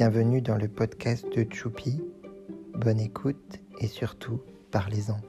Bienvenue 0.00 0.40
dans 0.40 0.56
le 0.56 0.66
podcast 0.66 1.26
de 1.30 1.46
Choupi. 1.52 2.00
Bonne 2.72 3.00
écoute 3.00 3.60
et 3.80 3.86
surtout, 3.86 4.40
parlez-en. 4.70 5.20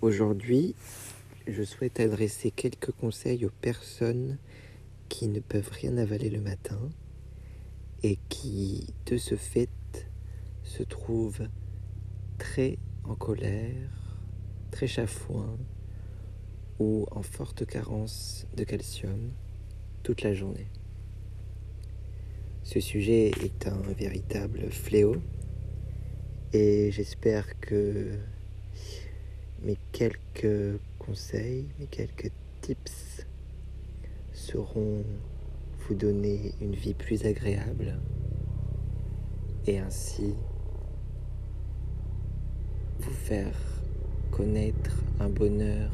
Aujourd'hui, 0.00 0.74
je 1.46 1.62
souhaite 1.62 2.00
adresser 2.00 2.50
quelques 2.50 2.90
conseils 2.92 3.44
aux 3.44 3.52
personnes 3.60 4.38
qui 5.10 5.28
ne 5.28 5.40
peuvent 5.40 5.72
rien 5.72 5.98
avaler 5.98 6.30
le 6.30 6.40
matin 6.40 6.80
et 8.02 8.18
qui, 8.30 8.94
de 9.04 9.18
ce 9.18 9.34
fait, 9.34 10.08
se 10.62 10.82
trouvent 10.82 11.48
très 12.38 12.78
en 13.04 13.14
colère, 13.14 13.90
très 14.70 14.86
chafouin 14.86 15.58
ou 16.78 17.06
en 17.10 17.22
forte 17.22 17.66
carence 17.66 18.46
de 18.56 18.64
calcium 18.64 19.32
toute 20.02 20.22
la 20.22 20.34
journée. 20.34 20.68
Ce 22.62 22.80
sujet 22.80 23.30
est 23.42 23.66
un 23.66 23.80
véritable 23.96 24.70
fléau 24.70 25.16
et 26.52 26.90
j'espère 26.92 27.58
que 27.60 28.12
mes 29.62 29.76
quelques 29.92 30.78
conseils, 30.98 31.66
mes 31.78 31.86
quelques 31.86 32.30
tips 32.60 33.26
sauront 34.32 35.04
vous 35.80 35.94
donner 35.94 36.52
une 36.60 36.74
vie 36.74 36.94
plus 36.94 37.24
agréable 37.24 37.98
et 39.66 39.78
ainsi 39.78 40.34
vous 43.00 43.10
faire 43.10 43.58
connaître 44.30 45.02
un 45.20 45.28
bonheur 45.28 45.90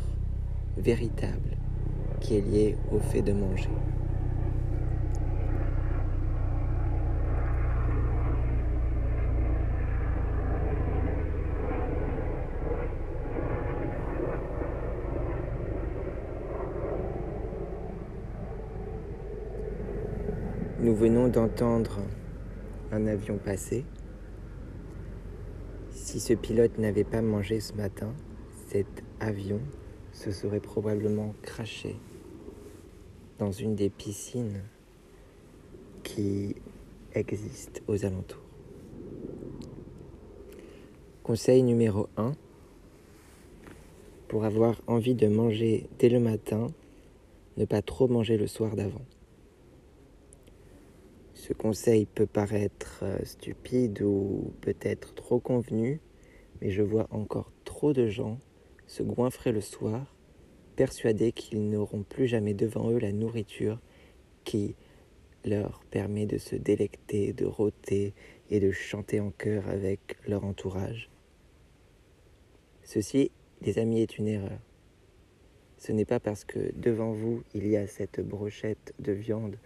véritable 0.76 1.56
qui 2.20 2.36
est 2.36 2.40
lié 2.40 2.76
au 2.90 2.98
fait 2.98 3.22
de 3.22 3.32
manger. 3.32 3.68
Nous 20.80 20.94
venons 20.94 21.28
d'entendre 21.28 22.00
un 22.92 23.06
avion 23.06 23.38
passer. 23.38 23.84
Si 25.90 26.20
ce 26.20 26.34
pilote 26.34 26.78
n'avait 26.78 27.04
pas 27.04 27.22
mangé 27.22 27.60
ce 27.60 27.72
matin, 27.72 28.12
cet 28.68 29.02
avion 29.18 29.60
se 30.14 30.30
serait 30.30 30.60
probablement 30.60 31.34
craché 31.42 31.96
dans 33.38 33.50
une 33.50 33.74
des 33.74 33.90
piscines 33.90 34.62
qui 36.04 36.54
existent 37.14 37.80
aux 37.88 38.04
alentours. 38.04 38.40
Conseil 41.24 41.62
numéro 41.62 42.08
1. 42.16 42.32
Pour 44.28 44.44
avoir 44.44 44.80
envie 44.86 45.14
de 45.14 45.26
manger 45.26 45.88
dès 45.98 46.08
le 46.08 46.20
matin, 46.20 46.68
ne 47.56 47.64
pas 47.64 47.82
trop 47.82 48.08
manger 48.08 48.36
le 48.36 48.46
soir 48.46 48.76
d'avant. 48.76 49.04
Ce 51.34 51.52
conseil 51.52 52.06
peut 52.06 52.26
paraître 52.26 53.00
euh, 53.02 53.18
stupide 53.24 54.02
ou 54.02 54.52
peut-être 54.60 55.14
trop 55.14 55.40
convenu, 55.40 56.00
mais 56.60 56.70
je 56.70 56.82
vois 56.82 57.06
encore 57.10 57.50
trop 57.64 57.92
de 57.92 58.08
gens 58.08 58.38
se 58.94 59.02
goinfrer 59.02 59.50
le 59.50 59.60
soir, 59.60 60.14
persuadés 60.76 61.32
qu'ils 61.32 61.68
n'auront 61.68 62.04
plus 62.04 62.28
jamais 62.28 62.54
devant 62.54 62.92
eux 62.92 62.98
la 62.98 63.10
nourriture 63.10 63.80
qui 64.44 64.76
leur 65.44 65.82
permet 65.90 66.26
de 66.26 66.38
se 66.38 66.54
délecter, 66.54 67.32
de 67.32 67.44
rôter 67.44 68.14
et 68.50 68.60
de 68.60 68.70
chanter 68.70 69.18
en 69.18 69.32
chœur 69.32 69.68
avec 69.68 70.16
leur 70.28 70.44
entourage. 70.44 71.10
Ceci, 72.84 73.32
les 73.62 73.80
amis, 73.80 74.00
est 74.00 74.16
une 74.16 74.28
erreur. 74.28 74.60
Ce 75.76 75.90
n'est 75.90 76.04
pas 76.04 76.20
parce 76.20 76.44
que 76.44 76.72
devant 76.76 77.10
vous 77.10 77.42
il 77.52 77.66
y 77.66 77.76
a 77.76 77.88
cette 77.88 78.20
brochette 78.20 78.94
de 79.00 79.10
viande 79.10 79.58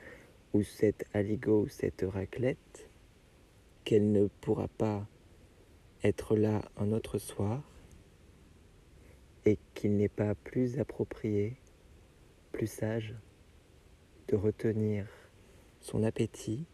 ou 0.55 0.63
cette 0.63 1.05
aligot 1.13 1.65
ou 1.65 1.69
cette 1.69 2.05
raclette 2.09 2.89
qu'elle 3.85 4.11
ne 4.11 4.29
pourra 4.41 4.69
pas 4.69 5.07
être 6.03 6.35
là 6.35 6.63
un 6.79 6.93
autre 6.93 7.19
soir 7.19 7.63
et 9.49 9.59
qu'il 9.73 9.97
n'est 9.97 10.11
pas 10.11 10.35
plus 10.35 10.79
approprié, 10.79 11.57
plus 12.53 12.67
sage 12.67 13.15
de 14.29 14.37
retenir 14.37 15.07
son 15.81 16.03
appétit 16.03 16.67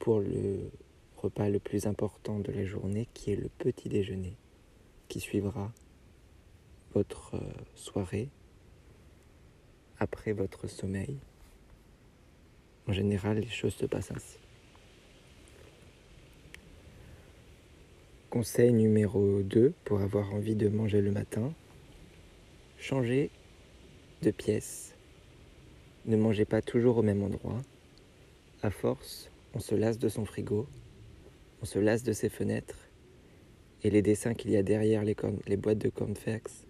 pour 0.00 0.18
le 0.18 0.72
repas 1.18 1.48
le 1.48 1.60
plus 1.60 1.86
important 1.86 2.40
de 2.40 2.50
la 2.50 2.64
journée 2.64 3.06
qui 3.14 3.30
est 3.30 3.36
le 3.36 3.48
petit 3.48 3.88
déjeuner 3.88 4.36
qui 5.06 5.20
suivra 5.20 5.70
votre 6.94 7.36
euh, 7.36 7.52
soirée 7.76 8.28
après 10.00 10.32
votre 10.32 10.66
sommeil. 10.66 11.16
En 12.88 12.92
général, 12.92 13.38
les 13.38 13.46
choses 13.46 13.74
se 13.74 13.86
passent 13.86 14.10
ainsi. 14.10 14.38
Conseil 18.32 18.72
numéro 18.72 19.42
2 19.42 19.74
pour 19.84 20.00
avoir 20.00 20.32
envie 20.32 20.56
de 20.56 20.70
manger 20.70 21.02
le 21.02 21.10
matin. 21.10 21.52
Changez 22.78 23.30
de 24.22 24.30
pièce. 24.30 24.94
Ne 26.06 26.16
mangez 26.16 26.46
pas 26.46 26.62
toujours 26.62 26.96
au 26.96 27.02
même 27.02 27.22
endroit. 27.22 27.60
À 28.62 28.70
force, 28.70 29.30
on 29.52 29.60
se 29.60 29.74
lasse 29.74 29.98
de 29.98 30.08
son 30.08 30.24
frigo, 30.24 30.66
on 31.60 31.66
se 31.66 31.78
lasse 31.78 32.04
de 32.04 32.14
ses 32.14 32.30
fenêtres, 32.30 32.88
et 33.82 33.90
les 33.90 34.00
dessins 34.00 34.32
qu'il 34.32 34.50
y 34.50 34.56
a 34.56 34.62
derrière 34.62 35.04
les, 35.04 35.56
boîtes 35.58 35.76
de 35.76 35.90
cornflakes 35.90 36.64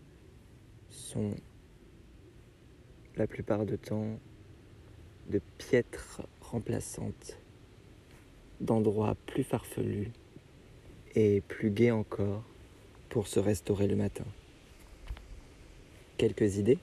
sont 0.90 1.30
la 3.14 3.28
plupart 3.28 3.66
du 3.66 3.78
temps 3.78 4.18
de 5.30 5.40
piètres 5.58 6.22
remplaçantes 6.40 7.38
d'endroits 8.60 9.14
plus 9.26 9.44
farfelus 9.44 10.10
et 11.14 11.40
plus 11.42 11.70
gai 11.70 11.90
encore 11.90 12.42
pour 13.08 13.26
se 13.26 13.40
restaurer 13.40 13.86
le 13.86 13.96
matin. 13.96 14.24
Quelques 16.16 16.56
idées? 16.56 16.78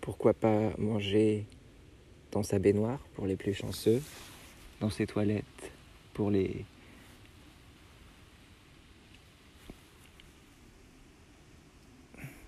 Pourquoi 0.00 0.34
pas 0.34 0.72
manger 0.78 1.46
dans 2.32 2.42
sa 2.42 2.58
baignoire 2.58 2.98
pour 3.14 3.26
les 3.26 3.36
plus 3.36 3.54
chanceux, 3.54 4.02
dans 4.80 4.90
ses 4.90 5.06
toilettes 5.06 5.72
pour 6.14 6.30
les 6.30 6.64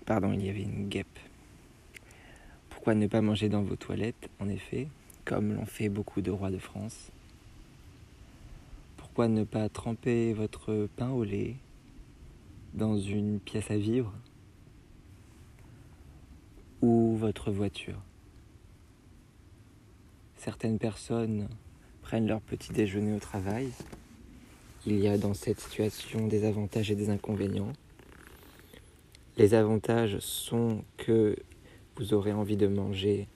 Pardon, 0.05 0.33
il 0.33 0.45
y 0.45 0.49
avait 0.49 0.61
une 0.61 0.87
guêpe. 0.87 1.17
Pourquoi 2.69 2.93
ne 2.93 3.07
pas 3.07 3.21
manger 3.21 3.49
dans 3.49 3.63
vos 3.63 3.75
toilettes, 3.75 4.29
en 4.39 4.47
effet, 4.49 4.87
comme 5.23 5.55
l'ont 5.55 5.65
fait 5.65 5.89
beaucoup 5.89 6.21
de 6.21 6.29
rois 6.29 6.51
de 6.51 6.59
France? 6.59 7.11
Pourquoi 9.15 9.29
ne 9.29 9.45
pas 9.45 9.69
tremper 9.69 10.33
votre 10.33 10.89
pain 10.97 11.09
au 11.09 11.23
lait 11.23 11.55
dans 12.73 12.97
une 12.97 13.39
pièce 13.39 13.71
à 13.71 13.77
vivre 13.77 14.11
ou 16.81 17.15
votre 17.15 17.49
voiture? 17.49 18.01
Certaines 20.35 20.77
personnes 20.77 21.47
prennent 22.01 22.27
leur 22.27 22.41
petit 22.41 22.73
déjeuner 22.73 23.15
au 23.15 23.19
travail. 23.19 23.69
Il 24.85 24.99
y 24.99 25.07
a 25.07 25.17
dans 25.17 25.33
cette 25.33 25.61
situation 25.61 26.27
des 26.27 26.43
avantages 26.43 26.91
et 26.91 26.95
des 26.95 27.09
inconvénients. 27.09 27.71
Les 29.37 29.53
avantages 29.53 30.19
sont 30.19 30.83
que 30.97 31.37
vous 31.95 32.13
aurez 32.13 32.33
envie 32.33 32.57
de 32.57 32.67
manger 32.67 33.29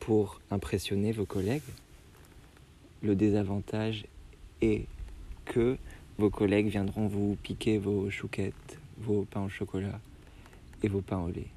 pour 0.00 0.40
impressionner 0.50 1.12
vos 1.12 1.26
collègues. 1.26 1.62
Le 3.04 3.14
désavantage 3.14 4.06
et 4.62 4.86
que 5.44 5.76
vos 6.18 6.30
collègues 6.30 6.68
viendront 6.68 7.06
vous 7.06 7.36
piquer 7.42 7.78
vos 7.78 8.10
chouquettes, 8.10 8.78
vos 8.98 9.24
pains 9.24 9.44
au 9.44 9.48
chocolat 9.48 10.00
et 10.82 10.88
vos 10.88 11.00
pains 11.00 11.20
au 11.20 11.28
lait. 11.28 11.48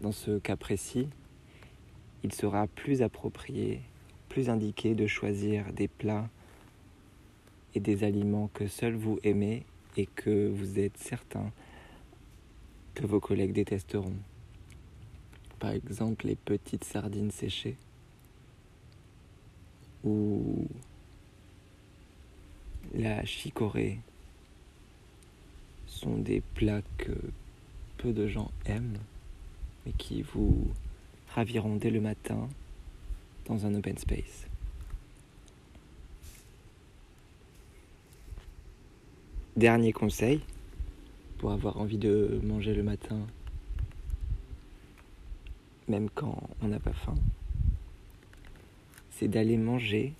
Dans 0.00 0.12
ce 0.12 0.38
cas 0.38 0.56
précis, 0.56 1.08
il 2.22 2.32
sera 2.32 2.66
plus 2.66 3.02
approprié, 3.02 3.80
plus 4.28 4.50
indiqué 4.50 4.94
de 4.94 5.06
choisir 5.06 5.72
des 5.72 5.88
plats 5.88 6.28
et 7.74 7.80
des 7.80 8.04
aliments 8.04 8.50
que 8.52 8.66
seuls 8.66 8.96
vous 8.96 9.18
aimez 9.22 9.64
et 9.96 10.06
que 10.06 10.48
vous 10.48 10.78
êtes 10.78 10.96
certain 10.98 11.52
que 12.94 13.06
vos 13.06 13.20
collègues 13.20 13.52
détesteront. 13.52 14.16
Par 15.58 15.70
exemple, 15.70 16.26
les 16.26 16.36
petites 16.36 16.84
sardines 16.84 17.30
séchées 17.30 17.76
ou 20.04 20.66
la 22.96 23.24
chicorée 23.24 23.98
sont 25.86 26.16
des 26.16 26.40
plats 26.54 26.82
que 26.98 27.12
peu 27.98 28.12
de 28.12 28.26
gens 28.26 28.50
aiment 28.64 28.98
mais 29.84 29.92
qui 29.92 30.22
vous 30.22 30.66
raviront 31.28 31.76
dès 31.76 31.90
le 31.90 32.00
matin 32.00 32.48
dans 33.46 33.64
un 33.64 33.74
open 33.74 33.96
space. 33.96 34.46
Dernier 39.56 39.92
conseil 39.92 40.40
pour 41.38 41.52
avoir 41.52 41.78
envie 41.78 41.98
de 41.98 42.40
manger 42.42 42.74
le 42.74 42.82
matin, 42.82 43.18
même 45.88 46.10
quand 46.10 46.42
on 46.62 46.68
n'a 46.68 46.80
pas 46.80 46.92
faim, 46.92 47.14
c'est 49.12 49.28
d'aller 49.28 49.56
manger 49.56 50.12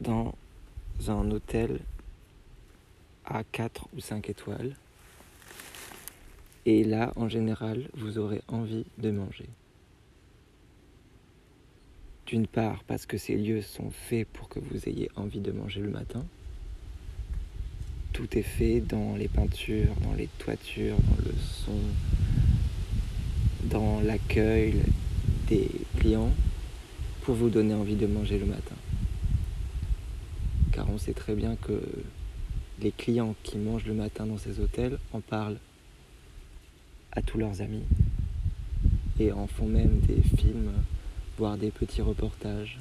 dans 0.00 0.34
un 1.08 1.30
hôtel 1.30 1.80
à 3.24 3.44
4 3.44 3.88
ou 3.96 4.00
5 4.00 4.28
étoiles. 4.30 4.76
Et 6.64 6.84
là, 6.84 7.12
en 7.16 7.28
général, 7.28 7.88
vous 7.94 8.18
aurez 8.18 8.40
envie 8.48 8.84
de 8.98 9.10
manger. 9.10 9.48
D'une 12.26 12.46
part, 12.46 12.84
parce 12.84 13.04
que 13.04 13.18
ces 13.18 13.36
lieux 13.36 13.62
sont 13.62 13.90
faits 13.90 14.28
pour 14.28 14.48
que 14.48 14.60
vous 14.60 14.88
ayez 14.88 15.10
envie 15.16 15.40
de 15.40 15.50
manger 15.50 15.80
le 15.80 15.90
matin. 15.90 16.24
Tout 18.12 18.38
est 18.38 18.42
fait 18.42 18.80
dans 18.80 19.16
les 19.16 19.28
peintures, 19.28 19.94
dans 20.02 20.14
les 20.14 20.28
toitures, 20.38 20.96
dans 20.96 21.24
le 21.24 21.34
son, 21.40 21.78
dans 23.64 24.00
l'accueil 24.00 24.82
des 25.48 25.68
clients 25.98 26.30
pour 27.22 27.34
vous 27.34 27.50
donner 27.50 27.74
envie 27.74 27.96
de 27.96 28.06
manger 28.06 28.38
le 28.38 28.46
matin. 28.46 28.61
Car 30.72 30.88
on 30.88 30.98
sait 30.98 31.12
très 31.12 31.34
bien 31.34 31.56
que 31.56 31.80
les 32.80 32.92
clients 32.92 33.36
qui 33.42 33.58
mangent 33.58 33.84
le 33.84 33.94
matin 33.94 34.26
dans 34.26 34.38
ces 34.38 34.58
hôtels 34.58 34.98
en 35.12 35.20
parlent 35.20 35.58
à 37.12 37.22
tous 37.22 37.38
leurs 37.38 37.60
amis 37.60 37.84
et 39.20 39.32
en 39.32 39.46
font 39.46 39.66
même 39.66 40.00
des 40.00 40.22
films, 40.36 40.72
voire 41.36 41.58
des 41.58 41.70
petits 41.70 42.02
reportages 42.02 42.78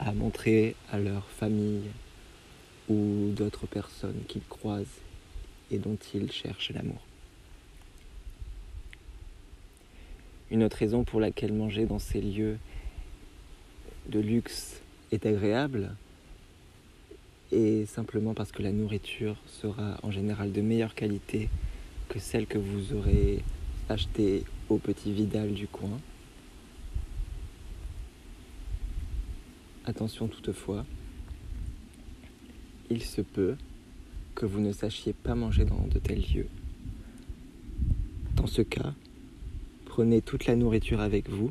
à 0.00 0.12
montrer 0.12 0.74
à 0.90 0.98
leur 0.98 1.24
famille 1.28 1.88
ou 2.88 3.30
d'autres 3.34 3.66
personnes 3.66 4.20
qu'ils 4.26 4.46
croisent 4.48 5.00
et 5.70 5.78
dont 5.78 5.98
ils 6.14 6.32
cherchent 6.32 6.70
l'amour. 6.70 7.00
Une 10.50 10.64
autre 10.64 10.78
raison 10.78 11.04
pour 11.04 11.20
laquelle 11.20 11.52
manger 11.52 11.84
dans 11.84 11.98
ces 11.98 12.20
lieux 12.20 12.58
de 14.08 14.18
luxe 14.18 14.80
est 15.12 15.26
agréable 15.26 15.94
est 17.52 17.86
simplement 17.86 18.34
parce 18.34 18.52
que 18.52 18.62
la 18.62 18.72
nourriture 18.72 19.36
sera 19.46 19.98
en 20.02 20.10
général 20.10 20.52
de 20.52 20.60
meilleure 20.60 20.94
qualité 20.94 21.48
que 22.08 22.18
celle 22.18 22.46
que 22.46 22.58
vous 22.58 22.94
aurez 22.94 23.42
achetée 23.88 24.44
au 24.68 24.78
petit 24.78 25.12
Vidal 25.12 25.52
du 25.52 25.66
coin. 25.66 25.98
Attention 29.84 30.28
toutefois, 30.28 30.84
il 32.90 33.02
se 33.02 33.22
peut 33.22 33.56
que 34.34 34.46
vous 34.46 34.60
ne 34.60 34.72
sachiez 34.72 35.12
pas 35.12 35.34
manger 35.34 35.64
dans 35.64 35.86
de 35.86 35.98
tels 35.98 36.24
lieux. 36.32 36.48
Dans 38.36 38.46
ce 38.46 38.62
cas, 38.62 38.92
Prenez 39.98 40.22
toute 40.22 40.46
la 40.46 40.54
nourriture 40.54 41.00
avec 41.00 41.28
vous 41.28 41.50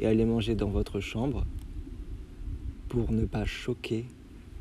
et 0.00 0.06
allez 0.06 0.24
manger 0.24 0.54
dans 0.54 0.70
votre 0.70 1.00
chambre 1.00 1.44
pour 2.88 3.12
ne 3.12 3.26
pas 3.26 3.44
choquer 3.44 4.06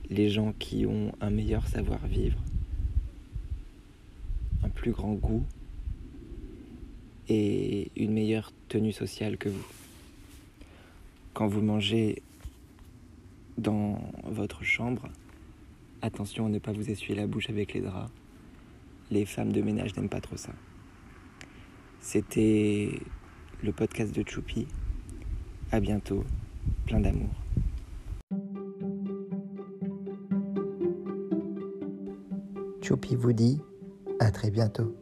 les 0.09 0.30
gens 0.30 0.54
qui 0.57 0.86
ont 0.86 1.12
un 1.21 1.30
meilleur 1.30 1.68
savoir-vivre, 1.68 2.39
un 4.63 4.69
plus 4.69 4.92
grand 4.92 5.13
goût 5.13 5.44
et 7.30 7.92
une 7.95 8.13
meilleure 8.13 8.51
tenue 8.69 8.94
sociale 8.94 9.38
que 9.38 9.50
vous. 9.50 9.65
Quand 11.33 11.48
vous 11.48 11.62
mangez 11.62 12.21
dans 13.57 14.00
votre 14.24 14.63
chambre, 14.63 15.09
attention 16.01 16.45
à 16.45 16.50
ne 16.50 16.59
pas 16.59 16.71
vous 16.71 16.89
essuyer 16.89 17.15
la 17.15 17.27
bouche 17.27 17.50
avec 17.50 17.74
les 17.74 17.81
draps. 17.81 18.12
Les 19.12 19.25
femmes 19.25 19.51
de 19.51 19.62
ménage 19.62 19.95
n'aiment 19.95 20.09
pas 20.09 20.21
trop 20.21 20.38
ça. 20.38 20.54
C'était 22.01 23.00
le 23.63 23.71
podcast 23.71 24.15
de 24.15 24.24
Choupi. 24.27 24.68
À 25.71 25.80
bientôt. 25.80 26.24
Plein 26.86 27.00
d'amour. 27.00 27.46
Choupi 32.88 33.18
vous 33.18 33.34
dit 33.34 33.60
à 34.22 34.31
très 34.31 34.50
bientôt. 34.50 34.95